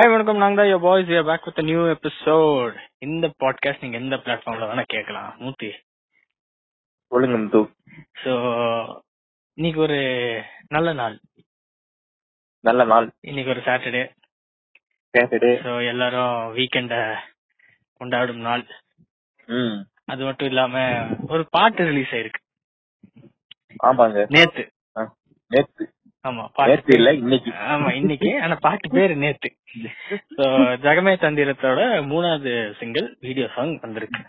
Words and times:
Hi 0.00 0.10
வணக்கம். 0.10 0.36
நாங்க 0.36 0.70
தான் 0.70 0.80
boys 0.80 1.06
we 1.06 1.24
back 1.24 1.44
with 1.44 1.60
new 1.60 1.80
episode 1.80 2.78
இந்த 2.98 3.34
பாட்காஸ்ட் 3.38 3.80
நீங்க 3.80 3.98
எந்த 3.98 4.16
பிளாட்ஃபார்ம்ல 4.16 4.64
வேணா 4.64 4.82
கேட்கலாம். 4.82 5.36
மூர்த்தி. 5.38 5.72
சொல்லுங்க 7.06 7.36
முத்து. 7.36 7.74
சோ 8.24 9.00
இன்னைக்கு 9.54 9.80
ஒரு 9.80 10.42
நல்ல 10.68 10.92
நாள். 10.92 11.20
நல்ல 12.60 12.84
நாள். 12.84 13.12
இன்னைக்கு 13.20 13.50
ஒரு 13.50 13.60
சாட்டர்டே 13.60 14.10
கேட்டுட்டு 15.18 15.62
சோ 15.62 15.86
எல்லாரும் 15.86 16.56
வீக்கெண்ட 16.56 17.16
கொண்டாடும் 17.94 18.40
நாள். 18.40 18.66
ம். 19.46 19.86
அது 20.04 20.24
மட்டும் 20.24 20.46
இல்லாம 20.46 21.06
ஒரு 21.28 21.46
பாட்டு 21.50 21.84
ரிலீஸ் 21.84 22.10
ஆயிருக்கு. 22.10 22.68
ஆமாங்க. 23.82 24.26
நேத்து. 24.28 24.72
நேத்து. 25.48 25.93
ஆமா 26.24 26.44
பாட்டு 26.54 26.92
இல்ல 26.94 27.12
இன்னைக்கு. 27.14 27.50
ஆமா 27.66 27.90
இன்னைக்கு. 27.92 28.28
ஆனா 28.42 28.54
பாட்டு 28.60 28.88
பேரு 28.88 29.14
நேத்து. 29.16 29.48
சோ 30.36 30.44
ஜகமே 30.84 31.12
தந்திரத்தோட 31.16 31.80
மூணாவது 32.10 32.52
சிங்கிள் 32.78 33.16
வீடியோ 33.20 33.46
சாங் 33.54 33.74
வந்திருக்கு. 33.80 34.20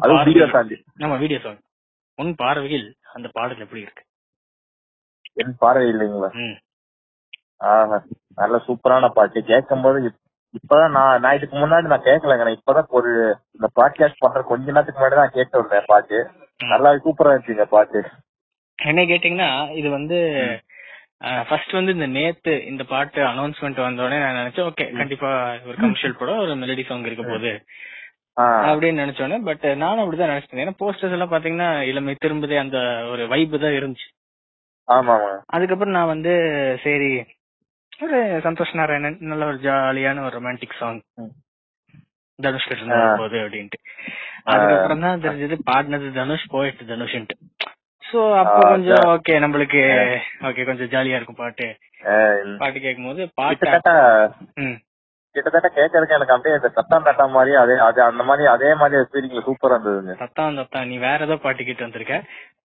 அது 0.00 0.12
வீடியோ 0.24 0.46
தாண்டி 0.52 0.76
ஆமா 1.00 1.18
வீடியோ 1.18 1.40
சாங் 1.40 1.60
உன் 2.18 2.34
பார்வையில் 2.34 2.88
அந்த 3.12 3.28
பாடல் 3.32 3.58
எப்படி 3.58 3.80
இருக்கு? 3.80 4.02
என் 5.34 5.54
பார்வை 5.58 5.84
இல்லைங்களா. 5.90 6.30
ஆஹா 7.68 7.96
நல்ல 8.34 8.56
சூப்பரான 8.66 9.08
பாட்டு. 9.10 9.38
கேட்கும் 9.44 9.82
போது 9.82 9.98
இப்- 10.08 10.18
இப்பதான் 10.54 10.90
நான் 10.90 11.20
நான் 11.20 11.36
இதுக்கு 11.36 11.56
முன்னாடி 11.56 11.86
நான் 11.86 12.08
கேட்கலங்க 12.08 12.56
இப்பதான் 12.56 12.88
ஒரு 12.90 13.10
இந்த 13.52 13.66
பாட்காஸ்ட் 13.80 14.22
பண்ற 14.24 14.42
கொஞ்ச 14.42 14.70
நேரத்துக்கு 14.70 15.00
முன்னாடி 15.00 15.18
தான் 15.20 15.34
கேட்டு 15.34 15.60
வந்தேன் 15.60 15.86
பாட்டு. 15.86 16.18
நல்லா 16.64 16.90
சூப்பரா 17.04 17.32
இருந்துச்சுங்க 17.32 17.66
பாட்டு. 17.76 18.00
என்ன 18.88 19.00
கேட்டீங்கன்னா 19.02 19.48
இது 19.74 19.90
வந்து 19.90 20.18
ஃபர்ஸ்ட் 21.48 21.72
வந்து 21.72 21.92
இந்த 21.92 22.06
நேத்து 22.06 22.66
இந்த 22.66 22.84
பாட்டு 22.84 23.20
அனௌன்ஸ்மெண்ட் 23.22 23.80
வந்தோடனே 23.86 24.18
நான் 24.20 24.38
நினைச்சேன் 24.40 24.68
ஓகே 24.70 24.96
கண்டிப்பா 24.96 25.30
ஒரு 25.66 25.76
கமர்ஷியல் 25.76 26.16
படம் 26.16 26.38
ஒரு 26.38 26.54
மெலடி 26.54 26.86
சாங் 26.86 27.04
இருக்க 27.04 27.22
போகுது. 27.22 27.52
அப்படின்னு 28.68 29.02
நினைச்சோன்னே 29.02 29.42
பட் 29.44 29.76
நானும் 29.76 30.02
அப்படிதான் 30.04 30.32
நினைச்சிட்டேன் 30.32 30.62
ஏன்னா 30.64 30.76
போஸ்டர்ஸ் 30.82 31.14
எல்லாம் 31.16 31.32
பாத்தீங்கன்னா 31.32 31.80
இளமை 31.80 32.16
திரும்புதே 32.24 32.58
அந்த 32.58 32.78
ஒரு 33.10 33.28
வைப்பு 33.28 33.58
தான் 33.58 33.76
இருந்துச்சு. 33.78 34.08
அதுக்கப்புறம் 35.46 35.94
நான் 35.94 36.06
வந்து 36.06 36.32
சரி 36.82 37.10
ஒரு 38.02 38.18
சந்தோஷ் 38.44 38.76
நாராயணன் 38.76 39.18
நல்ல 39.20 39.46
ஒரு 39.46 39.56
ஜாலியான 39.56 40.24
ஒரு 40.24 40.40
ரொமான்டிக் 40.40 40.78
சாங். 40.78 41.00
தனுஷ் 42.38 42.68
கிட்ட. 42.68 42.84
வரும்போது 42.96 43.38
அப்படின்ட்டு. 43.38 43.78
அதுக்கப்புறம் 44.44 45.00
தான் 45.00 45.20
தெரிஞ்சது 45.20 45.56
பாடினது 45.70 46.12
தனுஷ் 46.12 46.46
போயிட்டு 46.48 46.84
தனுஷ்ன்ட்டு. 46.84 47.36
சோ 48.10 48.20
அப்போ 48.40 48.60
கொஞ்சம். 48.68 49.04
ஓகே 49.14 49.34
நம்மளுக்கு 49.44 49.80
ஓகே 50.48 50.64
கொஞ்சம் 50.68 50.90
ஜாலியா 50.94 51.18
இருக்கும் 51.18 51.40
பாட்டு. 51.42 51.68
பாட்டு 52.62 52.78
கேட்கும் 52.80 53.08
போது 53.10 53.22
பாட்டு 53.34 53.70
கிட்டத்தட்ட 55.34 55.68
கேட்கறதுக்கு 55.74 56.14
எனக்கு 56.16 56.34
அப்படியே 56.34 56.56
இந்த 56.58 56.68
சத்தம் 56.76 57.04
தட்டா 57.06 57.24
மாதிரி 57.34 57.52
அதே 57.56 57.74
அது 57.88 57.98
அந்த 58.02 58.22
மாதிரி 58.28 58.44
அதே 58.52 58.70
மாதிரி 58.74 59.02
ஃபீலிங் 59.10 59.44
சூப்பரா 59.48 59.76
இருந்ததுங்க. 59.76 60.14
தத்தான் 60.22 60.56
தத்தான் 60.60 60.88
நீ 60.92 60.96
வேற 61.04 61.18
ஏதோ 61.24 61.36
பாட்டு 61.44 61.64
கேட்டு 61.64 61.86
வந்திருக்க. 61.86 62.16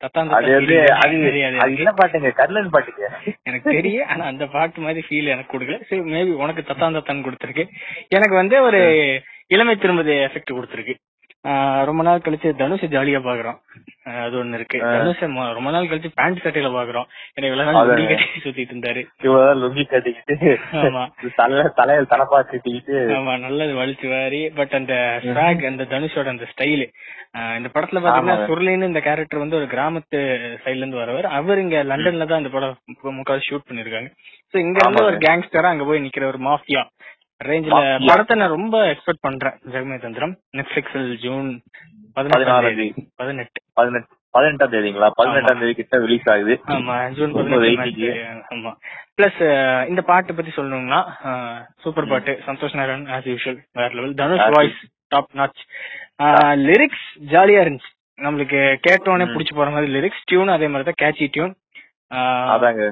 தத்தான் 0.03 0.30
அது 0.36 0.52
தெரியாது. 0.52 1.58
அது. 1.64 1.78
என்ன 1.78 1.92
பாட்டுங்க? 1.92 2.30
கர்ணன் 2.39 2.72
பாட்டுங்க. 2.75 3.08
எனக்கு 3.44 3.75
தெரியும் 3.78 4.08
ஆனா 4.08 4.25
அந்த 4.25 4.45
பாட்டு 4.56 4.86
மாதிரி 4.86 5.02
ஃபீல் 5.08 5.34
எனக்கு 5.34 5.53
கொடுக்கல. 5.53 5.80
சரி 5.89 6.02
மேபி 6.14 6.34
உனக்கு 6.44 6.62
தத்தான் 6.69 6.97
தத்தான் 6.97 7.25
கொடுத்துருக்கு. 7.28 7.66
எனக்கு 8.09 8.36
வந்து 8.36 8.58
ஒரு 8.62 8.81
இளமை 9.47 9.75
திரும்பதி 9.75 10.14
எஃபெக்ட் 10.28 10.58
கொடுத்துருக்கு. 10.58 10.95
ரொம்ப 11.89 12.02
நாள் 12.08 12.23
கழிச்சு 12.25 12.50
தனுஷ் 12.59 12.84
ஜாலியா 12.94 13.20
பாக்குறோம். 13.28 13.56
அது 14.23 14.36
ஒண்ணு 14.39 14.58
இருக்கு. 14.58 14.78
தனுஷ 14.84 15.28
ரொம்ப 15.58 15.70
நாள் 15.75 15.88
கழிச்சு 15.92 16.09
பேண்ட் 16.20 16.42
சட்டையில 16.44 16.70
பாக்குறோம். 16.75 17.08
இவ்வளவு 17.50 17.66
நாள். 17.67 17.89
முடி 17.92 18.03
கட்டி 18.09 18.42
சுத்திட்டு 18.44 18.73
இருந்தாரு. 18.73 19.02
இவதான் 19.25 19.62
லுங்கி 19.62 19.84
கட்டிக்கிட்டு 19.94 20.52
ஆமா. 20.81 21.03
தலை 21.39 21.64
தலையில 21.80 22.09
தலைப்பா 22.14 22.39
கட்டிக்கிட்டு 22.52 22.97
ஆமா 23.17 23.36
நல்லது 23.45 23.73
வலிச்சு 23.81 24.09
வாரி. 24.14 24.42
பட் 24.59 24.75
அந்த 24.80 24.94
ஸ்வாக் 25.25 25.66
அந்த 25.72 25.88
தனுஷோட 25.95 26.34
அந்த 26.36 26.47
ஸ்டைலு 26.53 26.88
இந்த 27.57 27.69
படத்துல 27.74 28.00
பாத்தீங்கன்னா. 28.03 28.47
சுருளின்னு 28.47 28.90
இந்த 28.91 29.01
கேரக்டர் 29.07 29.44
வந்து 29.44 29.59
ஒரு 29.59 29.68
கிராமத்து 29.74 30.19
சைடுல 30.63 30.84
இருந்து 30.84 31.01
வரவர். 31.03 31.28
அவர் 31.40 31.63
இங்க 31.66 31.78
லண்டன்ல 31.91 32.28
தான் 32.31 32.41
இந்த 32.44 32.51
படம் 32.56 33.18
முக்கால் 33.19 33.46
ஷூட் 33.50 33.68
பண்ணிருக்காங்க. 33.69 34.09
சோ 34.53 34.57
இங்க 34.66 34.80
இருந்து 34.84 35.07
ஒரு. 35.09 35.19
கேங்ஸ்டரா 35.28 35.69
அங்க 35.74 35.85
போய் 35.90 36.06
நிக்கிற 36.06 36.25
ஒரு 36.31 36.41
மாஃபியா 36.50 36.84
ரேஞ்சில. 37.50 38.07
படத்தை 38.07 38.35
நான் 38.40 38.56
ரொம்ப 38.56 38.75
எக்ஸ்பெக்ட் 38.94 39.25
பண்றேன். 39.28 39.56
ஜெகமே 39.74 39.97
தந்திரம் 40.06 40.34
நெட்ஃபிளிக்ஸில் 40.57 41.12
ஜூன் 41.25 41.50
தேதி. 42.13 42.88
பதினெட்டு. 43.19 43.59
பதினெட்டு 43.75 44.19
பதினெட்டாம் 44.35 44.72
தேதிங்களா? 44.74 45.07
பதினெட்டாம் 45.19 45.59
தேதி 45.62 45.74
கிட்ட 45.80 45.97
ரிலீஸ் 46.03 46.28
ஆகுது. 46.34 46.53
ஆமா 46.75 46.96
ஜூன் 47.18 47.34
பதினெட்டு. 47.34 48.09
ஆமா. 48.56 48.72
பிளஸ் 49.18 49.41
இந்த 49.90 50.01
பாட்டு 50.09 50.35
பத்தி 50.35 50.51
சொல்லணும்னா 50.57 51.00
சூப்பர் 51.84 52.09
பாட்டு. 52.12 52.34
சந்தோஷ் 52.46 52.78
நாராயண் 52.80 53.07
ஆஸ் 53.18 53.28
யூஷுவல் 53.31 53.59
வேற 53.80 53.90
level 53.97 54.13
Dhanush 54.22 54.47
voice 54.56 54.80
top 55.13 55.31
notch 55.41 55.62
lyrics 56.68 57.07
ஜாலியா 57.34 57.62
இருந்துச்சு. 57.66 57.91
நம்மளுக்கு 58.25 58.59
கேட்டோன்னே. 58.88 59.25
புடிச்சு 59.35 59.53
போற 59.59 59.69
மாதிரி 59.75 59.94
லிரிக்ஸ் 59.97 60.25
டியூன் 60.31 60.56
அதே 60.56 60.68
மாதிரி 60.74 60.88
தான். 60.90 61.00
கேட்சி 61.03 61.28
டியூன் 61.35 61.53
அதாங்க. 62.56 62.84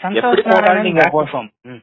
சந்தோஷ் 0.00 0.48
போட்டாலும் 0.52 1.82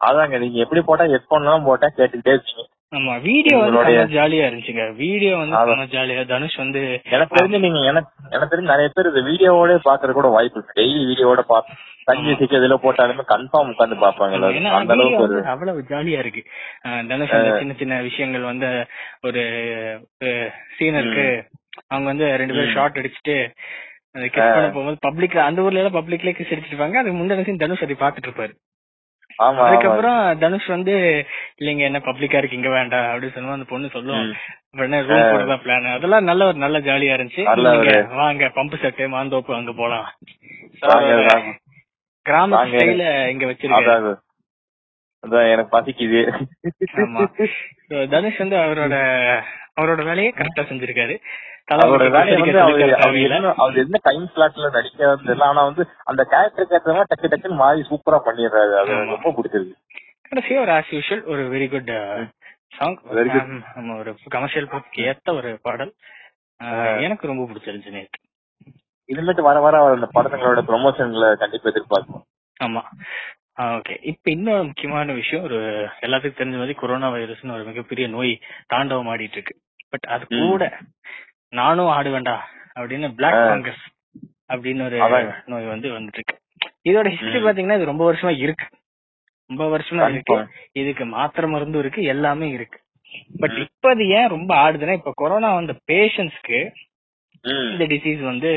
அதாங்க 0.00 0.38
நீங்க 0.38 0.58
எப்படி 0.64 0.80
போட்டா 0.82 1.06
ஹெட்போன் 1.12 1.44
எல்லாம் 1.44 1.68
போட்டா 1.68 1.88
கேட்டுக்கிட்டே 1.90 2.34
இருக்கீங்க 2.34 2.64
ஆமா 2.96 3.14
வீடியோ 3.24 3.56
வந்து 3.62 3.80
ஜாலியா 4.12 4.44
இருந்துச்சுங்க. 4.46 4.84
வீடியோ 5.00 5.32
வந்து 5.40 5.56
ஜாலியா 5.94 6.20
தனுஷ் 6.30 6.56
வந்து 6.56 6.80
எனக்கு 7.08 7.36
தெரிஞ்சு 7.36 7.58
நீங்க 7.64 7.80
எனக்கு 7.90 8.10
எனக்கு 8.28 8.52
தெரிஞ்சு 8.52 8.72
நிறைய 8.72 8.88
பேர் 8.94 9.10
இந்த 9.10 9.22
வீடியோவோட 9.26 9.74
பாக்குறது 9.88 10.16
கூட 10.18 10.28
வாய்ப்பு 10.36 10.58
இருக்கு. 10.58 10.76
டெய்லி 10.78 11.02
வீடியோவோட 11.10 11.42
பா 11.50 11.58
சன் 12.06 12.22
மியூசிக் 12.24 12.54
இதுல 12.58 12.76
போட்டாலுமே 12.84 13.24
கன்ஃபார்ம் 13.32 13.72
உட்காந்து 13.72 13.96
பாப்பாங்கல்ல 14.04 14.48
ஏன்னா 14.58 14.70
அந்த 14.78 14.94
அளவுக்கு 14.96 15.50
அவ்வளவு 15.54 15.82
ஜாலியா 15.90 16.20
இருக்கு. 16.24 16.42
தனுஷ் 17.10 17.34
சின்ன 17.60 17.74
சின்ன 17.82 18.00
விஷயங்கள் 18.08 18.48
வந்து 18.52 18.70
ஒரு 19.28 19.42
சீனருக்கு 20.78 21.26
அவங்க 21.88 22.06
வந்து 22.12 22.28
ரெண்டு 22.40 22.54
பேரும். 22.54 22.74
ஷார்ட் 22.76 23.00
அடிச்சுட்டு 23.02 23.36
கிஸ் 24.28 24.54
பண்ண 24.54 24.68
போகும்போது 24.68 25.04
பப்ளிக்ல 25.06 25.42
அந்த 25.48 25.66
ஊர்ல 25.66 25.82
எல்லாம் 25.82 25.98
பப்ளிக்ல 25.98 26.32
கிஸ் 26.38 26.54
அடிச்சிருப்பாங்க 26.54 26.98
அதுக்கு 27.02 27.46
scene 27.48 27.60
தனுஷ் 27.64 27.84
அதை 27.86 27.98
பாத்துட்டு 28.04 28.30
இருப்பாரு. 28.30 28.54
அதுக்கப்புறம் 29.66 30.38
தனுஷ் 30.38 30.66
வந்து 30.66 30.94
இல்லைங்க 31.58 31.82
என்ன 31.88 31.98
பப்ளிக்கா 31.98 32.38
இருக்கு 32.38 32.56
இங்க 32.56 32.68
வேண்டாம் 32.68 33.06
அப்படின்னு 33.06 33.34
சொல்லுவோம் 33.34 33.56
அந்த 33.58 33.68
பொண்ணு 33.70 33.88
சொல்லுவோம். 33.88 34.24
உடனே 34.76 35.00
ரூம் 35.00 35.28
போடுறதா 35.32 35.56
பிளான் 35.64 35.92
அதெல்லாம் 35.92 36.24
நல்ல 36.24 36.46
ஒரு 36.46 36.58
நல்ல 36.58 36.78
ஜாலியா 36.80 37.16
இருந்துச்சு. 37.16 37.42
வாங்க 38.16 38.50
பம்பு 38.54 38.78
செட்டு 38.82 39.06
மாந்தோப்பு 39.14 39.52
அங்க 39.54 39.72
போலாம். 39.72 40.08
கிராம. 42.26 42.62
ஸ்டைல 42.72 43.04
இங்க 43.30 43.46
வச்சிருக்காரு. 43.46 44.14
அதான் 45.24 45.50
எனக்கு 45.52 45.72
பசிக்குது. 45.76 46.20
தனுஷ் 48.14 48.38
வந்து 48.38 48.56
அவரோட 48.56 48.96
அவரோட 49.78 50.04
வேலையை 50.04 50.30
கரெக்டா 50.36 50.62
செஞ்சிருக்காரு. 50.70 51.14
அவரோட 51.74 52.04
வேலையை 52.10 52.36
வந்து 52.40 52.96
அவர். 53.56 53.76
என்ன 53.76 53.98
டைம் 54.02 54.28
ஸ்லாட்ல 54.34 54.68
நடிக்கிறது 54.76 55.26
தெரியல 55.26 55.42
ஆனா 55.42 55.64
வந்து 55.64 55.82
அந்த 56.04 56.22
கேரக்டருக்கு 56.32 56.76
ஏற்ற 56.78 56.92
மாதிரி 56.92 57.10
டக்கு 57.12 57.32
டக்குன்னு 57.32 57.60
மாறி 57.62 57.80
சூப்பரா 57.90 58.18
பண்ணிடுறாரு. 58.28 58.74
அது. 58.80 58.94
ரொம்ப 59.14 59.34
பிடிச்சிருக்கு. 59.38 59.76
கடைசியா 60.30 60.60
ஒரு 60.60 60.72
ஆஸ் 60.72 60.90
யூஷுவல் 60.90 61.24
ஒரு 61.24 61.42
வெரி 61.52 61.68
குட் 61.70 61.92
சாங். 62.76 62.96
நம்ம 63.74 63.96
ஒரு 63.98 64.10
கமர்ஷியல் 64.28 64.68
ஏத்த 65.06 65.34
ஒரு 65.34 65.58
பாடல். 65.62 65.92
எனக்கு 67.00 67.26
ரொம்ப 67.26 67.42
பிடிச்சிருந்துச்சு 67.44 67.90
நேத்து 67.90 68.26
இனிமேட்டு 69.08 69.40
வர 69.40 69.58
வர 69.60 69.74
அவர் 69.78 69.94
அந்த 69.94 70.08
படங்களோட 70.14 70.60
ப்ரொமோஷன்களை 70.70 71.28
கண்டிப்பா 71.34 71.70
எதிர்பார்க்கணும் 71.70 72.24
ஆமா. 72.64 72.82
ஓகே 73.62 73.94
இப்ப 74.02 74.30
இன்னொரு 74.30 74.64
முக்கியமான 74.64 75.12
விஷயம் 75.12 75.44
ஒரு 75.44 75.58
எல்லாத்துக்கும் 76.00 76.38
தெரிஞ்ச 76.40 76.56
மாதிரி 76.56 76.74
கொரோனா 76.74 77.08
வைரஸ்னு 77.10 77.54
ஒரு 77.54 77.64
மிகப்பெரிய 77.64 78.08
நோய் 78.08 78.32
தாண்டவம் 78.66 79.10
ஆடிட்டு 79.14 79.36
இருக்கு. 79.36 79.54
பட் 79.92 80.06
அது. 80.08 80.24
கூட 80.28 80.62
நானும் 81.52 81.86
ஆடுவேன்டா 81.88 82.36
அப்படின்னு 82.78 83.14
பிளாக். 83.14 83.38
ஃபங்கஸ் 83.44 83.84
அப்படின்னு 84.52 84.84
ஒரு. 84.84 84.98
நோய் 85.46 85.66
வந்து 85.66 85.88
வந்துட்டு 85.90 86.20
இருக்கு 86.20 86.36
இதோட 86.88 87.06
ஹிஸ்டரி. 87.12 87.40
பாத்தீங்கன்னா 87.46 87.76
இது 87.76 87.84
ரொம்ப 87.84 88.12
வருஷமா 88.12 88.32
இருக்கு 88.38 88.66
ரொம்ப 89.50 89.64
வருஷமா 89.74 90.02
இருக்கு. 90.12 90.36
இதுக்கு 90.72 91.04
மாத்திரை 91.06 91.50
மருந்தும் 91.50 91.80
இருக்கு 91.80 92.02
எல்லாமே 92.04 92.48
இருக்கு 92.50 92.78
பட். 93.38 93.56
இப்ப 93.56 93.90
அது 93.90 94.04
ஏன் 94.08 94.28
ரொம்ப 94.28 94.50
ஆடுதுன்னா 94.64 94.92
இப்ப 94.92 95.12
கொரோனா 95.14 95.54
வந்த 95.54 95.74
பேஷண்ட்ஸ்க்கு 95.90 96.58
ம். 97.44 97.68
இந்த 97.72 97.84
டிசீஸ் 97.84 98.22
வந்து 98.22 98.50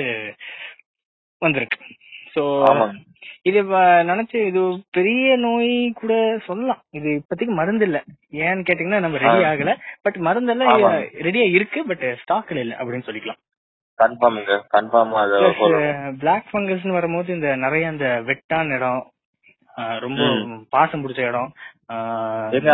வந்திருக்கு 1.41 1.79
சோ 2.35 2.43
இது 3.49 3.59
நினைச்சு 4.09 4.39
இது 4.49 4.61
பெரிய 4.91 5.27
நோய் 5.45 5.71
கூட 6.01 6.13
சொல்லலாம். 6.47 6.81
இது 6.97 7.09
இப்போதைக்கு 7.19 7.53
மருந்து 7.59 7.85
இல்ல. 7.85 7.99
ஏன்னு 8.45 8.65
கேட்டீங்கன்னா 8.67 8.99
நம்ம 9.05 9.21
ரெடி. 9.23 9.41
ஆகல. 9.51 9.71
பட் 10.01 10.17
மருந்து 10.27 10.53
எல்லாம். 10.53 10.69
ரெடியா 11.27 11.45
இருக்கு 11.57 11.79
பட் 11.91 12.05
ஸ்டாக்ல 12.21 12.63
இல்ல 12.65 12.75
அப்படின்னு 12.81 13.07
சொல்லிக்கலாம். 13.07 13.39
கன்ஃபார்முங்க 13.99 14.53
கன்ஃபார்மா. 14.75 15.21
பிளாக் 16.21 16.51
ஃபங்கஸ்னு 16.51 16.97
வரும்போது 16.99 17.33
இந்த 17.33 17.49
நிறைய 17.65 17.87
அந்த 17.87 18.05
வெட்டான 18.29 18.75
இடம் 18.77 19.01
ரொம்ப 20.05 20.21
பாசம் 20.75 21.03
பிடிச்ச 21.03 21.21
இடம் 21.27 21.51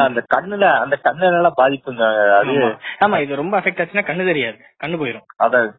அந்த 0.05 0.21
கண்ணுல 0.35 0.65
அந்த 0.83 0.95
கண்ணுல 1.03 1.49
பாதிப்புங்க 1.59 2.03
அது. 2.39 2.53
ஆமா. 2.53 2.69
ஆமா 3.05 3.17
இது 3.25 3.41
ரொம்ப 3.41 3.53
அஃபெக்ட் 3.59 3.81
ஆச்சுன்னா 3.83 4.07
கண்ணு 4.09 4.31
தெரியாது. 4.31 4.57
கண்ணு 4.83 4.99
போயிரும். 5.01 5.27
அதான். 5.45 5.69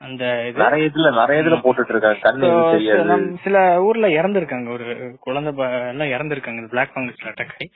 அந்த 0.00 0.24
நிறைய 0.60 0.88
இதுல 0.88 1.08
நிறைய 1.18 1.42
இதுல 1.42 1.56
போட்டுட்டு 1.64 1.92
இருக்காங்க 1.94 2.20
கண்ணு 2.26 3.16
சில 3.44 3.56
ஊர்ல 3.86 4.06
இறந்திருக்காங்க. 4.18 4.68
ஒரு 4.76 4.86
குழந்தை 5.24 5.50
எல்லாம் 5.90 6.12
இறந்திருக்காங்க. 6.14 6.60
இந்த 6.60 6.70
பிளாக் 6.74 6.94
ஃபங்கஸ் 6.94 7.26
அட்டாக் 7.30 7.52
ஆகி. 7.54 7.66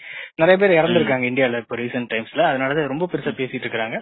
நிறைய 0.40 0.56
பேர் 0.62 0.76
இறந்திருக்காங்க 0.78 1.26
இந்தியால 1.30 1.60
இப்போ 1.62 1.76
ரீசெண்ட் 1.82 2.10
டைம்ஸ்ல 2.12 2.46
அதனாலதான் 2.50 2.90
ரொம்ப 2.92 3.08
பெருசா 3.12 3.32
பேசிட்டு 3.40 3.68
இருக்காங்க 3.68 3.98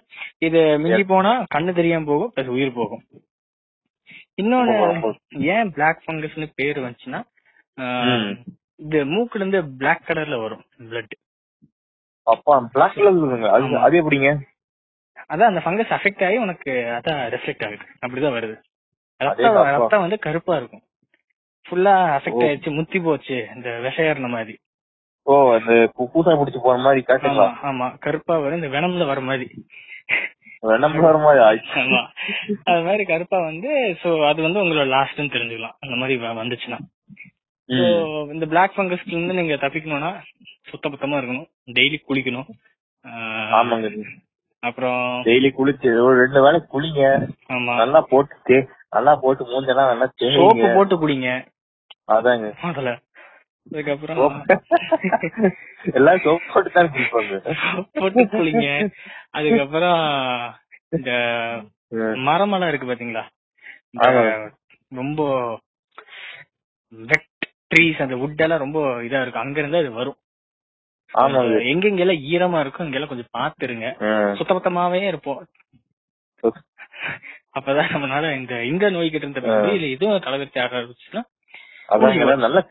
இது 0.48 0.60
மிஞ்சி 0.84 1.04
போனா 1.12 1.32
கண்ணு 1.54 1.72
தெரியாம 1.80 2.08
போகும் 2.12 2.32
பிளஸ் 2.36 2.54
உயிர் 2.56 2.78
போகும். 2.78 3.02
இன்னொன்னு 4.42 5.12
ஏன் 5.54 5.72
பிளாக் 5.76 6.04
ஃபங்கஸ்னு 6.04 6.48
பேர் 6.60 6.84
வந்துச்சுன்னா. 6.86 7.20
இது 8.84 9.00
மூக்குல 9.14 9.42
இருந்து 9.42 9.60
பிளாக் 9.80 10.06
கலர்ல 10.06 10.38
வரும் 10.44 10.64
பிளட் 10.90 11.14
அப்பா 12.26 12.54
பிளாக் 12.74 12.96
கலர் 12.96 13.18
இருக்குங்க 13.18 13.48
அது 13.56 13.64
ஆமா. 13.68 13.82
அது 13.86 14.00
எப்படிங்க? 14.02 14.30
அதான் 15.28 15.56
அந்த 15.56 15.60
ஃபங்கஸ் 15.64 15.92
அஃபெக்ட் 15.92 16.26
ஆகி 16.26 16.36
உனக்கு 16.36 16.70
அதான் 16.70 17.34
ரெஃப்ளெக்ட் 17.34 17.66
ஆகுது. 17.66 17.84
அப்படிதான் 18.06 18.34
வருது. 18.34 18.62
ரத்தம். 19.16 19.54
ரத்தம் 19.54 20.00
வந்து 20.00 20.18
கருப்பா 20.18 20.56
இருக்கும். 20.56 20.82
ஃபுல்லா 21.70 21.94
அஃபெக்ட். 21.98 22.44
ஆயிடுச்சு 22.44 22.74
முத்தி 22.74 23.00
போச்சு 23.00 23.48
இந்த 23.54 23.70
விஷயர்ன 23.70 24.28
மாதிரி. 24.28 24.58
ஓ 25.22 25.54
அந்த 25.54 25.72
பூசா 25.72 26.28
பிடிச்சு 26.28 26.58
போற 26.62 26.78
மாதிரி 26.78 27.04
ஆமா 27.06 27.98
கருப்பா 27.98 28.38
வரும் 28.38 28.62
இந்த 28.62 28.80
வெனம்ல 28.80 29.06
வர 29.06 29.20
மாதிரி. 29.20 29.66
வெண்ணம் 30.62 31.00
வர 31.00 31.18
மாதிரி 31.18 31.60
ஆமா. 31.74 32.06
அது 32.64 32.82
மாதிரி 32.82 33.04
கருப்பா 33.04 33.38
வந்து 33.38 33.96
சோ 34.02 34.28
அது 34.28 34.42
வந்து 34.42 34.64
உங்களோட 34.64 34.88
லாஸ்ட்னு 34.88 35.30
தெரிஞ்சுக்கலாம். 35.30 35.76
அந்த 35.80 35.96
மாதிரி 35.96 36.20
வந்துச்சுன்னா. 36.20 36.78
So, 37.66 38.24
ம். 38.24 38.32
இந்த 38.32 38.46
பிளாக் 38.46 38.78
ஃபங்கஸ்ல 38.78 39.06
இருந்து 39.06 39.34
நீங்க 39.34 39.54
தப்பிக்கணும்னா 39.54 40.20
சுத்த 40.62 40.88
பத்தமா 40.88 41.20
இருக்கணும். 41.20 41.50
டெய்லி 41.66 41.96
குளிக்கணும். 42.08 42.46
அப்புறம் 44.62 45.00
டெய்லி 45.26 45.48
குளிச்சு 45.56 45.88
ஒரு 46.06 46.16
ரெண்டு 46.22 46.40
வேளை 46.44 46.58
குளிங்க. 46.74 47.02
ஆமா. 47.54 47.72
நல்லா 47.80 48.00
போட்டு 48.12 48.56
நல்லா 48.96 49.12
போட்டு 49.22 49.48
மூஞ்செல்லாம் 49.50 49.90
நல்லா 49.92 50.06
சோப்பு 50.36 50.68
போட்டு 50.76 50.96
குடிங்க 51.02 51.28
அதாங்க. 52.16 52.48
முதல்ல. 52.62 52.92
அதுக்கப்புறம் 53.70 54.20
எல்லாம் 55.98 56.22
சோப் 56.24 56.48
போட்டு 56.52 56.70
தான் 56.70 56.90
குளிப்பாங்க. 56.94 57.36
போட்டு 58.00 58.22
குளிங்க. 58.34 58.68
அதுக்கப்புறம் 59.38 60.00
இந்த. 60.96 61.10
மரமெல்லாம் 62.28 62.70
இருக்கு 62.72 62.90
பாத்தீங்களா. 62.90 63.24
ரொம்ப 64.92 65.20
வெட் 66.92 67.28
ட்ரீஸ் 67.70 68.02
அந்த 68.04 68.14
wood 68.22 68.40
எல்லாம் 68.46 68.64
ரொம்ப 68.64 68.78
இதா 69.06 69.20
இருக்கும் 69.22 69.44
அங்க 69.44 69.60
இருந்தா 69.60 69.82
அது 69.82 69.92
வரும். 70.00 70.18
ஆமாங்க 71.14 71.56
எங்கெங்கெல்லாம் 71.72 72.22
ஈரமா 72.32 72.58
இருக்கும் 72.62 72.84
அங்கெல்லாம் 72.86 73.12
கொஞ்சம் 73.12 73.34
பாத்துருங்க. 73.38 73.86
சுத்தபத்தமாவே 74.38 75.00
இருப்போம். 75.10 75.40
அப்பதான் 77.58 77.92
நம்மளால 77.94 78.26
இந்த 78.40 78.54
இந்த 78.64 78.84
நோய் 78.90 79.12
கிட்ட 79.12 79.26
இருந்த. 79.26 79.40
இல்ல 79.76 79.88
இதுவும் 79.96 80.24
தலைவர்த்தி 80.26 80.60
ஆக 80.64 80.78
ஆரம்பிச்சுன்னா 80.80 81.22
எல்லாம் 82.20 82.44
நல்லா 82.46 82.62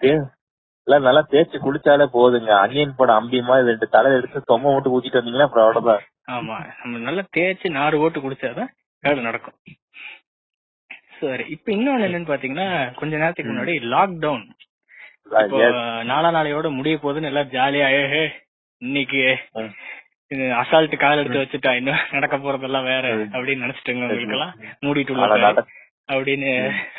எல்லாம் 0.88 1.06
நல்லா 1.08 1.22
தேய்ச்சி 1.32 1.58
குளிச்சாலே 1.66 2.06
போதுங்க. 2.16 2.52
அன்னியன் 2.62 2.96
படம் 3.00 3.20
அம்பி 3.20 3.40
மாதிரி 3.50 3.70
ரெண்டு 3.72 3.88
தலை 3.96 4.12
எடுத்து 4.20 4.40
தொம்ப 4.52 4.72
மட்டும் 4.76 4.94
ஊத்திட்டு 4.96 5.20
வந்தீங்கன்னா 5.20 5.48
அப்புறம் 5.48 5.66
அவ்வளவுதான். 5.66 6.02
ஆமா 6.36 6.58
நம்ம 6.80 7.02
நல்லா 7.08 7.24
தேய்ச்சி 7.38 7.70
நாறு 7.78 8.02
ஓட்டு 8.04 8.20
குடிச்சாதான் 8.20 8.72
வேலை 9.04 9.22
நடக்கும். 9.24 9.58
சரி 11.20 11.44
இப்ப 11.56 11.72
இன்னொன்னு 11.76 12.08
என்னன்னு 12.08 12.32
பாத்தீங்கன்னா 12.32 12.68
கொஞ்ச 13.00 13.14
நேரத்துக்கு. 13.18 13.52
முன்னாடி 13.52 13.74
லாக்டவுன் 13.94 14.46
இப்போ. 15.32 15.60
நாளா 16.04 16.30
நாளையோட 16.32 16.70
முடிய 16.72 16.96
போகுதுன்னு 16.98 17.30
எல்லாம் 17.30 17.52
ஜாலியா 17.52 17.88
ஏஹே 17.98 18.24
இன்னைக்கு. 18.82 19.22
அசால்ட் 20.60 20.96
கால் 20.98 21.22
எடுத்து 21.22 21.42
வச்சுட்டா 21.42 21.72
இன்னும் 21.76 22.04
நடக்க 22.12 22.36
போறதெல்லாம் 22.38 22.86
வேற. 22.86 23.06
அப்படின்னு 23.34 23.66
நினைச்சிட்டுங்க 23.66 24.06
உங்களுக்கு 24.06 24.38
எல்லாம் 24.38 24.54
மூடிட்டு 24.86 25.66
அப்படின்னு 26.10 26.52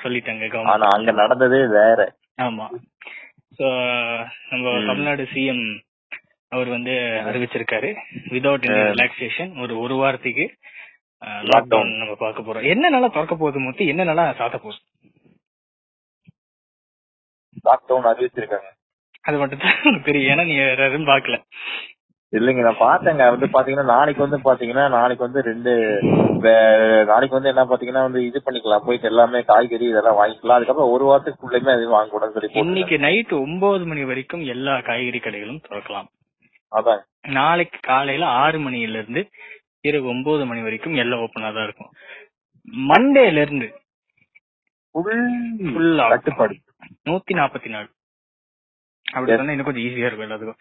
சொல்லிட்டாங்க 0.03 0.61
ஆனா 0.73 0.89
அங்க 0.97 1.13
நடந்ததே 1.21 1.61
வேற 1.75 2.01
ஆமா 2.43 2.67
சோ 3.59 3.67
நம்ம. 4.51 4.67
தமிழ்நாடு 4.87 5.25
சிஎம் 5.33 5.65
அவர் 6.53 6.69
வந்து 6.69 6.95
அறிவிச்சிருக்காரு 7.29 7.91
விதவுட் 8.33 8.67
எனி. 8.69 8.81
ரிலாக்ஸேஷன் 8.91 9.53
ஒரு 9.65 9.75
ஒரு 9.81 9.97
வாரத்துக்கு 9.97 10.47
Lockdown. 11.23 11.49
லாக்டவுன் 11.51 11.91
நம்ம 11.99 12.15
பார்க்க 12.17 12.41
போறோம் 12.43 12.65
என்ன 12.69 12.89
நல்லா 12.91 13.09
திறக்க 13.09 13.35
போகுது 13.37 13.59
மொத்தம் 13.61 13.87
என்ன 13.87 14.05
நல்லா 14.05 14.25
சாத்த 14.39 14.57
போகுது 14.57 14.79
லாக்டவுன் 17.65 18.11
அறிவிச்சிருக்காங்க 18.13 18.71
அது 19.25 19.37
மட்டும் 19.41 19.61
தெரியும். 20.07 20.31
ஏன்னா 20.33 20.45
நீ 20.49 20.55
வேற 20.63 20.83
எதுவும் 20.89 21.11
பாக்கல 21.11 21.37
இல்லைங்க 22.33 22.63
நான் 22.67 22.83
பார்த்தேங்க. 22.83 23.25
வந்து 23.33 23.47
பாத்தீங்கன்னா 23.55 23.87
நாளைக்கு 23.93 24.23
வந்து 24.25 24.39
பாத்தீங்கன்னா 24.47 24.85
நாளைக்கு 24.95 25.25
வந்து 25.27 25.41
ரெண்டு 25.49 25.73
நாளைக்கு 27.11 27.37
வந்து 27.37 27.51
என்ன 27.53 27.65
பாத்தீங்கன்னா 27.71 28.05
வந்து 28.07 28.21
இது 28.29 28.39
பண்ணிக்கலாம். 28.47 28.85
போயிட்டு 28.87 29.11
எல்லாமே 29.11 29.41
காய்கறி 29.51 29.87
இதெல்லாம் 29.91 30.19
வாங்கிக்கலாம். 30.21 30.59
அதுக்கப்புறம் 30.59 30.93
ஒரு 30.95 31.05
வாரத்துக்குள்ளயுமே 31.11 31.75
எதுவும் 31.77 31.97
வாங்கக்கூடாதுன்னு 31.97 32.37
சொல்லி 32.37 32.49
போட்டுருக்காங்க. 32.49 32.73
இன்னைக்கு 32.73 32.99
நைட் 32.99 33.35
ஒன்பது 33.41 33.85
மணி 33.91 34.05
வரைக்கும் 34.11 34.45
எல்லா 34.55 34.75
காய்கறி 34.89 35.21
கடைகளும் 35.21 35.63
திறக்கலாம். 35.67 36.09
அதான். 36.73 37.03
நாளைக்கு 37.39 37.79
காலையில 37.91 38.27
ஆறு 38.43 38.59
மணில 38.59 39.01
இருந்து 39.01 39.23
இரவு 39.85 40.09
ஒன்பது 40.09 40.43
மணி 40.47 40.63
வரைக்கும் 40.63 40.99
எல்லாம் 41.05 41.23
ஓப்பனா 41.25 41.51
தான் 41.57 41.67
இருக்கும். 41.69 41.93
மண்டேல 42.91 43.45
இருந்து. 43.47 43.69
கட்டுப்பாடு 46.13 46.55
நூத்தி 47.09 47.33
நாற்பத்தி 47.41 47.71
நாலு 47.75 47.89
அப்படி. 49.07 49.33
சொன்னா 49.39 49.55
இன்னும் 49.55 49.69
கொஞ்சம் 49.69 49.87
ஈஸியா 49.87 50.09
இருக்கும் 50.09 50.27
எல்லாத்துக்கும். 50.27 50.61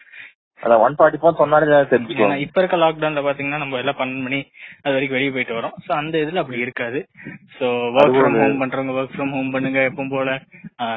அதான் 0.60 0.82
ஒன் 0.84 0.96
ஃபார்ட்டி 0.98 1.18
ஃபோர் 1.20 1.38
சொன்னாலே 1.40 1.66
ஏன்னா 1.68 1.78
தெரிஞ்சுக்கோங்க 1.92 2.36
இப்ப 2.44 2.60
இருக்க 2.60 2.76
லாக்டவுன்ல 2.82 3.22
பாத்தீங்கன்னா 3.26 3.60
நம்ம 3.62 3.78
எல்லாம் 3.82 3.98
பன்னெண்டு 4.00 4.24
மணி 4.26 4.40
அது 4.82 4.94
வரைக்கும் 4.96 5.16
வெளியே 5.16 5.32
போயிட்டு 5.36 5.56
வரோம். 5.58 5.74
சோ 5.84 5.90
அந்த 6.00 6.14
இதுல 6.24 6.42
அப்படி 6.42 6.58
இருக்காது. 6.64 6.98
சோ 7.56 7.66
ஒர்க் 7.98 8.16
ஃப்ரம் 8.18 8.38
ஹோம் 8.42 8.60
பண்றவங்க 8.62 8.94
ஒர்க் 9.00 9.14
ஃப்ரம் 9.16 9.32
ஹோம் 9.36 9.52
பண்ணுங்க 9.54 9.80
எப்பவும் 9.88 10.14
போல. 10.16 10.30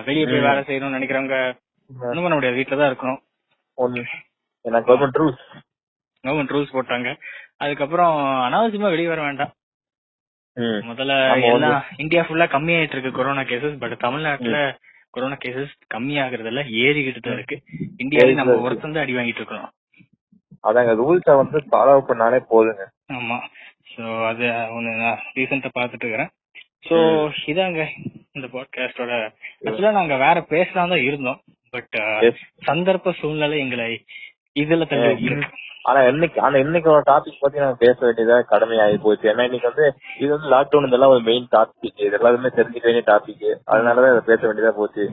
வெளியே 0.10 0.26
போய். 0.32 0.46
வேலை 0.50 0.64
செய்யணும்னு 0.70 0.98
நினைக்கிறவங்க 0.98 1.38
ஒண்ணும் 2.10 2.26
பண்ண 2.26 2.36
முடியாது. 2.38 2.60
வீட்டுல 2.60 2.80
தான் 2.82 2.92
இருக்கணும். 2.92 3.22
கவர்மெண்ட் 4.88 5.20
ரூல்ஸ் 5.22 5.44
கவர்மெண்ட் 6.24 6.54
ரூல்ஸ் 6.56 6.76
போட்டாங்க. 6.78 7.10
அதுக்கப்புறம் 7.64 8.14
அனாவசியமா 8.48 8.94
வெளியே 8.96 9.12
வர 9.14 9.22
வேண்டாம். 9.28 9.54
முதல்ல 10.90 11.14
எல்லாம் 11.52 11.80
இந்தியா 12.04 12.22
ஃபுல்லா 12.26 12.46
கம்மியாயிட்டு 12.54 12.96
இருக்கு 12.96 13.18
கொரோனா 13.18 13.44
கேசஸ் 13.50 13.82
பட் 13.82 13.96
தமிழ்நாட்டுல 14.04 14.60
கொரோனா 15.16 15.38
கேசஸ் 15.44 15.74
கம்மியாகிறது 15.94 16.50
இல்ல 16.52 16.62
ஏறிக்கிட்டு 16.84 17.22
தான் 17.26 17.38
இருக்கு. 17.38 17.58
இந்தியாவில 18.04 18.24
ஏறிட்டு 18.24 18.42
நம்ம. 18.42 18.56
ஒருத்தம் 18.66 18.96
தான் 18.96 19.06
அடி 19.06 19.18
வாங்கிட்டு 19.18 19.42
இருக்கோம் 19.42 19.68
அதாங்க 20.64 20.94
ரூல்ஸ 21.02 21.36
வந்து 21.42 21.58
ஃபாலோ 21.70 21.96
பண்ணாலே 22.08 22.40
போதுங்க. 22.52 22.84
ஆமா. 23.18 23.38
சோ 23.92 24.04
அது 24.30 24.46
ஒண்ணு 24.76 24.92
நான் 25.02 25.22
ரீசெண்டா 25.36 25.70
பாத்துட்டு 25.76 26.06
இருக்கிறேன். 26.06 26.32
சோ 26.88 26.96
இதாங்க 27.52 27.82
இந்த 28.36 28.48
பாட்காஸ்டோட 28.54 29.12
ஆக்சுவலா 29.66 29.98
நாங்க 30.00 30.16
வேற 30.24 30.38
பேசலாம் 30.54 30.92
தான் 30.94 31.06
இருந்தோம் 31.10 31.40
பட். 31.74 31.96
சந்தர்ப்ப 32.68 33.14
சூழ்நிலை 33.22 33.58
எங்களை 33.60 33.90
இதுல. 34.60 35.42
ஆனா 35.82 36.02
இன்னைக்கு 36.02 36.42
ஆனா 36.42 36.58
இன்னைக்கு 36.58 36.90
ஒரு 36.90 37.00
டாபிக் 37.00 37.38
பத்தி 37.40 37.60
நம்ம 37.60 37.74
பேச 37.74 38.12
வேண்டியதா 38.12 38.44
கடமையாகி 38.50 39.00
போச்சு. 39.02 39.30
ஏன்னா 39.30 39.44
இன்னைக்கு 39.44 39.72
வந்து 39.74 39.94
இது 40.20 40.40
வந்து 40.40 40.50
லாக்டவுன் 40.50 40.88
இதெல்லாம் 40.88 41.10
ஒரு 41.10 41.22
மெயின் 41.22 41.48
டாபிக் 41.52 41.68
இது 41.82 42.12
எல்லாருமே 42.12 42.48
தெரிஞ்சுக்க 42.48 42.84
வேண்டிய 42.84 43.04
டாபிக் 43.06 43.72
அதனாலதான் 43.72 44.18
இதை 44.18 44.36
பேச 44.36 44.54
வேண்டியதா 44.54 44.72
போச்சு. 44.72 45.10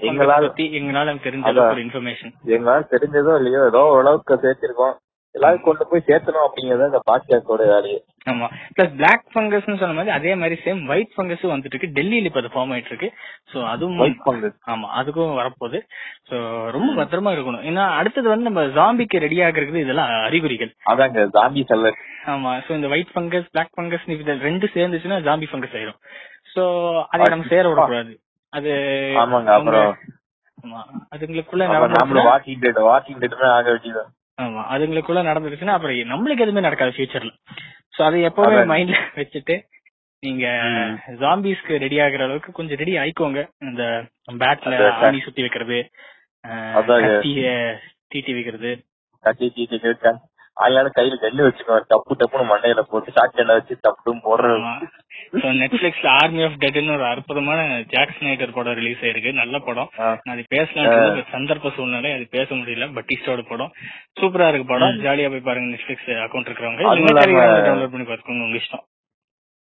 எங்களால- 0.00 0.54
எங்களால 2.46 2.82
தெரிஞ்சதோ 2.90 3.36
இல்லையோ 3.36 3.64
ஏதோ 3.66 3.78
ஓரளவுக்கு 3.78 4.34
சேர்த்திருக்கோம். 4.34 4.94
எல்லாரும் 5.34 5.62
கொண்டு 5.62 5.86
போய் 5.90 6.06
சேர்த்தணும் 6.06 6.44
அப்படிங்கறது 6.46 6.88
இந்த 6.90 7.00
பாட்காஸ்டோட 7.10 7.62
வேலையே. 7.72 8.04
ஆமா. 8.30 8.46
பிளஸ் 8.74 8.94
பிளாக் 8.96 9.22
ஃபங்கஸ்னு 9.34 9.78
சொன்ன 9.78 9.94
மாதிரி 9.94 10.10
அதே 10.10 10.34
மாதிரி 10.34 10.60
சேம் 10.64 10.88
ஒயிட் 10.88 11.14
ஃபங்கஸும் 11.16 11.52
வந்துட்டு 11.52 11.74
இருக்கு. 11.74 12.00
டெல்லியில 12.00 12.28
இப்ப 12.30 12.40
அது 12.40 12.50
ஃபார்ம் 12.54 12.72
ஆயிட்டு 12.74 12.92
இருக்கு. 12.92 13.08
சோ 13.52 13.64
அதுவும் 13.66 14.00
ஃபங்கஸ் 14.26 14.58
ஆமா 14.66 14.88
அதுக்கும் 14.98 15.32
வரப்போகுது. 15.40 15.80
சோ 16.30 16.36
ரொம்ப 16.70 16.90
பத்திரமா 17.00 17.32
இருக்கணும். 17.34 17.64
ஏன்னா 17.70 17.88
அடுத்தது 17.90 18.28
வந்து 18.28 18.50
நம்ம 18.50 18.64
ஜாம்பிக்கு 18.78 19.24
ரெடி 19.26 19.40
ஆகுறது 19.40 19.82
இதெல்லாம் 19.86 20.22
அறிகுறிகள். 20.22 20.72
அதாங்க 20.92 21.26
ஜாம்பி 21.38 21.64
செல்லர் 21.66 21.98
ஆமா. 22.26 22.52
சோ 22.66 22.70
இந்த 22.70 22.88
ஒயிட் 22.88 23.14
ஃபங்கஸ் 23.14 23.48
பிளாக் 23.50 23.74
ஃபங்கஸ் 23.80 24.08
இது 24.08 24.38
ரெண்டு 24.38 24.68
சேர்ந்துச்சுன்னா 24.74 25.20
ஜாம்பி 25.28 25.48
ஃபங்கஸ் 25.52 25.76
ஆயிரும். 25.80 26.00
சோ 26.54 26.62
அதை 27.08 27.26
நம்ம 27.28 27.44
சேர 27.48 27.68
விடக்கூடாது. 27.68 28.14
அது 28.50 28.70
ஆமாங்க 29.18 29.50
அப்புறம் 29.58 29.96
ஆமா. 30.64 30.80
அதுங்களுக்குள்ள 31.14 31.64
வாக்கிங் 32.32 32.60
டேட் 32.60 32.82
வாக்கிங் 32.90 33.22
டேட்டுமே 33.22 33.48
ஆக 33.58 33.70
வேண்டியது 33.70 34.02
ஆமா 34.38 34.60
அதுங்களுக்குள்ள 34.72 35.22
நடந்துருச்சுன்னா 35.26 35.74
அப்புறம் 35.74 36.12
நம்மளுக்கு 36.12 36.44
எதுவுமே 36.44 36.60
நடக்காது 36.60 36.94
ஃபியூச்சர்ல 36.94 37.32
சோ 37.94 38.02
அதை 38.02 38.18
எப்பவுமே. 38.28 38.60
மைண்ட்ல 38.72 38.98
வச்சுட்டு 39.16 39.54
நீங்க. 40.22 40.46
ஜாம்பிஸ்க்கு 41.20 41.78
ரெடி 41.78 41.96
ஆகுற 41.98 42.22
அளவுக்கு 42.22 42.50
கொஞ்சம் 42.52 42.78
ரெடி 42.78 42.94
ஆயிக்கோங்க 42.98 43.40
இந்த 43.68 43.82
பேட்ல. 44.42 44.74
ஆணி 45.00 45.20
சுத்தி 45.20 45.42
வைக்கிறது 45.42 45.78
தீட்டி 48.10 48.32
வைக்கிறது 48.32 48.72
ஆயாலும் 50.60 50.90
கையில 50.98 51.14
கண்ணு 51.22 51.48
வச்சுக்கோ 51.48 51.80
டப்பு 51.90 52.12
டப்புன்னு 52.18 52.50
மண்டையில 52.52 52.80
போட்டு 52.80 53.12
ஷார்ட் 53.12 53.32
கண்ணை 53.32 53.54
வச்சு 53.54 53.78
டப்புன்னு 53.82 54.18
போடுறது. 54.18 54.80
சோ 55.32 55.44
நெட்ஃபிளிக்ஸ்ல 55.44 56.06
ஆர்மி 56.06 56.44
ஆஃப் 56.44 56.56
டெட்னு 56.58 56.94
ஒரு 56.94 57.04
அற்புதமான 57.04 57.82
ஜாக் 57.88 58.16
ஸ்னைடர் 58.20 58.52
படம் 58.52 58.74
ரிலீஸ் 58.74 58.96
ஆயிருக்கு. 58.96 59.32
நல்ல 59.32 59.58
படம். 59.58 59.90
அது 60.24 60.44
பேசலாம் 60.48 60.92
சந்தர்ப்ப 61.32 61.72
சூழ்நிலை 61.72 62.12
அது 62.12 62.26
பேச 62.30 62.54
முடியல. 62.54 62.98
பட்டிஸ்டோட 62.98 63.48
படம். 63.48 63.72
சூப்பரா 64.20 64.48
இருக்கு 64.48 64.66
படம். 64.66 64.88
ஜாலியா 64.88 65.30
போய் 65.30 65.40
பாருங்க 65.40 65.76
நெட்ஃபிளிக்ஸ் 65.76 66.10
அக்கௌண்ட் 66.10 66.48
இருக்கிறவங்க. 66.48 66.82
டவுன்லோட் 67.66 67.90
பண்ணி 67.90 68.06
பாத்துக்கோங்க 68.06 68.44
உங்க 68.44 68.58
இஷ்டம். 68.58 68.90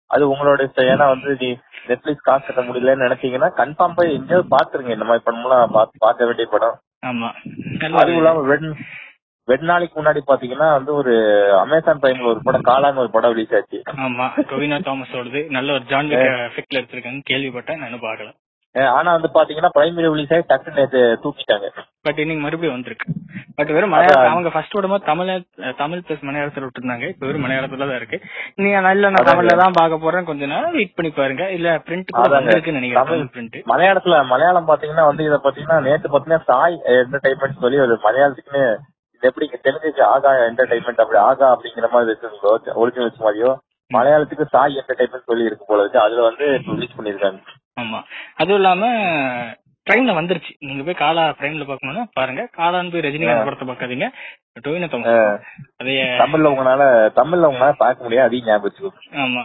அது 0.07 0.35
உங்களோட 0.35 0.69
ஏன்னா 0.75 1.07
வந்து 1.07 1.35
நீ 1.39 1.57
நெட்ஃபிளிக்ஸ் 1.87 2.21
காசு 2.21 2.53
கட்ட 2.53 2.71
முடியலன்னு 2.71 2.99
நினைச்சீங்கன்னா 2.99 3.49
கன்ஃபார்ம் 3.57 3.93
போய் 3.95 4.13
எங்கேயாவது 4.13 4.47
பாத்துருங்க 4.57 4.89
இந்த 4.89 5.05
மாதிரி 5.05 5.23
பாத்து- 5.33 5.89
பார்க்க 5.97 6.25
வேண்டிய 6.25 6.47
படம். 6.51 6.79
ஆமா. 7.05 7.31
அதுவும் 7.93 8.17
இல்லாம 8.17 8.55
வெட் 9.47 9.65
நாளைக்கு 9.69 9.95
முன்னாடி 9.97 10.21
பாத்தீங்கன்னா 10.27 10.67
வந்து 10.77 10.91
ஒரு 10.93 11.11
அமேசான் 11.63 12.01
பிரைம்ல 12.03 12.31
ஒரு 12.31 12.39
படம் 12.43 12.67
காளான்னு 12.69 13.03
ஒரு 13.03 13.11
படம் 13.11 13.33
ரிலீஸ் 13.33 13.55
ஆச்சு. 13.55 13.79
ஆமா 14.05 14.25
டொவினோ 14.51 14.77
தாமஸோடது 14.87 15.41
நல்ல 15.49 15.73
ஒரு 15.73 15.85
ஜான் 15.91 16.09
எஃபெக்ட்ல 16.49 16.79
எடுத்திருக்காங்க. 16.79 17.21
கேள்விப்பட்டேன் 17.31 17.81
நானும் 17.83 18.05
பார்க்கல. 18.07 18.31
அஹ் 18.75 18.89
ஆனா 18.95 19.09
வந்து 19.11 19.29
பாத்தீங்கன்னா 19.35 19.69
பிரைம் 19.75 19.99
ரிலீஸ் 20.05 20.33
ஆகி 20.35 20.43
டக்குன்னு 20.49 20.79
நேத்து 20.79 21.01
தூக்கிட்டாங்க. 21.23 21.67
பட் 22.05 22.17
இன்னைக்கு 22.23 22.43
மறுபடியும் 22.45 22.75
வந்திருக்கு. 22.75 23.05
பட் 23.59 23.71
வெறும் 23.75 23.93
மலையாளம் 23.93 24.31
அவங்க 24.31 24.49
ஃபர்ஸ்ட் 24.55 24.75
விடும்போது 24.77 25.05
தமிழ 25.11 25.35
தமிழ் 25.81 26.01
பிளஸ் 26.07 26.25
மலையாளத்துல 26.29 26.65
விட்டுருந்தாங்க. 26.65 27.05
இப்ப 27.13 27.25
வெறும் 27.27 27.45
மலையாளத்துல 27.45 27.87
தான் 27.91 27.99
இருக்கு 28.01 28.17
நீங்க 28.63 28.79
நல்ல 28.87 29.11
நான். 29.13 29.29
தமிழ்ல 29.29 29.55
தான் 29.61 29.77
பார்க்க 29.79 30.03
போறேன். 30.05 30.27
கொஞ்ச 30.31 30.45
நேரம் 30.53 30.75
வெயிட் 30.79 30.97
பண்ணி 30.97 31.11
பாருங்க. 31.19 31.45
இல்ல 31.57 31.77
பிரிண்ட். 31.85 32.11
வந்திருக்குன்னு 32.35 32.79
நினைக்கிறேன். 32.79 33.31
பிரிண்ட் 33.37 33.57
மலையாளத்துல 33.73 34.17
மலையாளம் 34.33 34.69
பாத்தீங்கன்னா 34.71 35.05
வந்து 35.11 35.25
இத 35.29 35.39
பாத்தீங்கன்னா 35.45 35.79
நேத்து 35.87 36.13
பாத்தீங்கன்னா 36.15 36.43
சாய் 36.51 36.77
என்டர்டைன்மெண்ட் 36.97 37.63
சொல்லி 37.65 37.79
ஒரு 37.85 37.95
மலையாளத்துக்குன்னு 38.07 38.65
எப்படி 39.25 39.45
தெலுங்குக்கு 39.65 40.03
ஆகா 40.13 40.31
என்டர்டைன்மெண்ட் 40.47 41.03
அப்படி 41.03 41.19
ஆகா 41.27 41.47
அப்படிங்கிற 41.51 41.89
மாதிரி 41.91 42.11
இருக்குங்களோ 42.11 42.53
ஒரிஜினல் 42.81 43.09
வச்ச 43.09 43.21
மாதிரியோ 43.23 43.51
மலையாளத்துக்கு 43.91 44.45
சாய் 44.49 44.79
என்டர்டைன்மெண்ட் 44.81 45.29
சொல்லி 45.29 45.43
இருக்கு 45.43 45.65
போல 45.67 45.81
இருக்கு. 45.81 45.99
அதுல 45.99 46.21
வந்து 46.21 46.45
ரிலீஸ் 46.69 46.97
பண்ணிருக்காங்க 46.97 47.39
ஆமா. 47.81 47.99
அதுவும் 48.35 48.59
இல்லாம 48.59 48.83
ட்ரெயின்ல 49.87 50.11
வந்துருச்சு. 50.17 50.51
நீங்க 50.59 50.83
போய் 50.83 51.01
காலா 51.01 51.23
ட்ரெயின்ல 51.39 51.65
பாக்கணும்னா 51.69 52.03
பாருங்க. 52.13 52.41
காலான்னு 52.57 52.91
போய் 52.93 53.05
ரஜினிகாந்த் 53.07 53.47
படத்தை 53.47 53.67
பார்க்காதீங்க 53.67 54.07
டொவினோ 54.65 54.87
தமிழ்ல 56.21 56.51
உங்களால 56.51 56.83
தமிழ்ல 57.19 57.49
உங்களால 57.51 57.73
பார்க்க 57.81 58.05
முடியாது. 58.05 58.27
அதையும் 58.27 58.47
ஞாபகம் 58.49 58.99
ஆமா. 59.23 59.43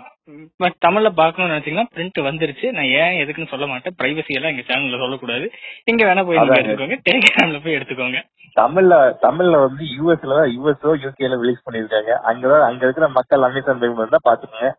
பட் 0.63 0.77
தமிழ்ல 0.87 1.09
பாக்கணும்னு 1.21 1.53
நினைச்சீங்கன்னா 1.55 1.91
பிரிண்ட் 1.95 2.19
வந்துருச்சு. 2.29 2.67
நான் 2.77 2.91
ஏன் 3.01 3.19
எதுக்குன்னு 3.23 3.53
சொல்ல 3.53 3.67
மாட்டேன். 3.67 3.97
பிரைவசி 4.01 4.37
எல்லாம் 4.39 4.53
எங்க 4.55 4.65
சேனல்ல 4.69 4.99
சொல்லக்கூடாது. 4.99 5.47
இங்க 5.85 6.03
வேணா 6.05 6.25
போய். 6.27 6.41
எடுத்துக்கோங்க. 6.43 6.99
டெலிகிராம்ல 7.09 7.61
போய் 7.65 7.77
எடுத்துக்கோங்க. 7.79 8.21
தமிழ்ல 8.57 8.95
தமிழ்ல 9.25 9.59
வந்து 9.67 9.85
யூஎஸ்ல 9.97 10.37
தான் 10.39 10.51
யூஎஸ்ஓ 10.55 10.93
யூகேல 11.05 11.41
ரிலீஸ் 11.43 11.65
பண்ணிருக்காங்க 11.67 12.13
அங்கதான் 12.31 12.67
அங்க 12.69 12.83
இருக்கிற 12.87 13.09
மக்கள் 13.19 13.47
அமேசான் 13.49 13.81
பிரைம் 13.83 14.01
இருந்தா 14.03 14.21
பாத்துக்கோங்க. 14.29 14.71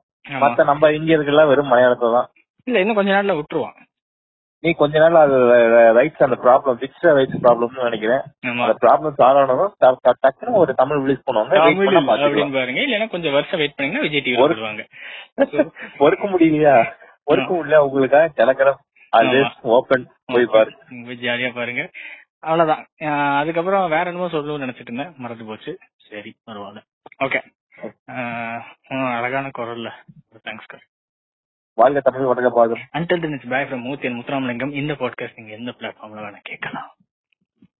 மத்த 0.42 0.64
நம்ம 0.64 0.92
இங்க 0.92 1.12
இருக்கலாம் 1.14 1.50
வெறும் 1.52 1.72
மலையாளத்துல 1.72 2.16
தான். 2.18 2.28
இல்ல 2.68 2.80
இன்னும் 2.80 2.98
கொஞ்ச 2.98 3.12
நாள்ல 3.12 3.36
விட்டுருவான். 3.38 3.78
நீ 4.62 4.72
கொஞ்ச 4.72 5.00
நாள் 5.00 5.16
அது 5.16 5.38
ரைட்ஸ் 5.96 6.24
அந்த 6.24 6.38
ப்ராப்ளம் 6.44 6.78
பிக்ஸ்ட் 6.82 7.10
ரைட்ஸ் 7.10 7.40
ப்ராப்ளம்னு 7.42 7.84
நினைக்கிறேன். 7.84 8.22
அந்த 8.42 8.76
ப்ராப்ளம் 8.82 9.22
சால்வ் 9.22 9.42
ஆனதும் 9.42 9.74
ட- 9.86 9.96
ட- 10.08 10.18
டக்குன்னு 10.22 10.58
ஒரு 10.64 10.74
தமிழ் 10.74 10.98
ரிலீஸ் 10.98 11.30
பண்ணுவாங்க 11.30 11.54
பாருங்க. 12.54 12.82
இல்லன்னா 12.82 13.10
கொஞ்சம் 13.10 13.34
வருஷம் 13.34 13.60
வெயிட் 13.60 13.76
பண்ணீங்கன்னா 13.76 14.10
விஜய் 14.10 14.34
டிவி 14.34 14.40
வருவாங்க 14.40 14.88
பொறுக்க 15.98 16.28
முடியலையா? 16.28 16.76
பொறுக்க 17.24 17.54
முடியல 17.54 17.76
உங்களுக்காக. 17.76 18.30
டெலகிராம் 18.36 18.80
அது. 19.10 19.46
ஓபன். 19.62 20.06
போய் 20.26 20.46
பாரு. 20.46 20.72
போய் 20.90 21.20
ஜாலியா 21.22 21.56
பாருங்க. 21.56 21.90
அவ்வளவுதான். 22.40 22.86
அதுக்கப்புறம் 23.38 23.90
வேற 23.90 24.12
என்னமோ 24.12 24.28
சொல்லணும்னு 24.28 24.62
நினைச்சிட்டு 24.62 24.90
இருந்தேன். 24.90 25.14
மறந்து 25.18 25.46
போச்சு. 25.46 25.78
சரி 26.10 26.36
பரவாயில்ல. 26.46 26.82
ஓகே 27.24 27.40
அழகான 29.18 29.52
குரல்ல. 29.58 29.90
தேங்க்ஸ் 30.46 30.72
வாழ்க 31.82 32.00
தமிழ் 32.00 32.26
வணக்கம் 32.26 32.54
பாகம். 32.54 32.80
Until 32.94 33.22
then 33.22 33.42
bye 33.50 33.64
from 33.64 33.82
Murthy 33.82 34.08
Muthuramalingam 34.08 34.74
இந்த 34.74 34.94
பாட்காஸ்ட் 34.94 35.36
நீங்க 35.36 35.54
எந்த 35.54 35.74
பிளாட்ஃபார்ம்ல 35.80 36.22
வேணா 36.22 36.38
கேட்கலாம். 36.42 36.96